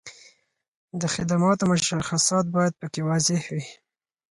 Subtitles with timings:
[1.01, 3.65] د خدماتو مشخصات باید په کې واضح وي.